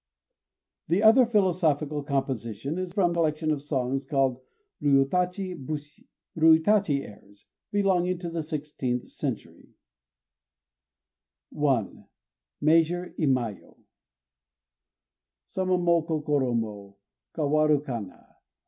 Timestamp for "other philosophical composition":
1.03-2.79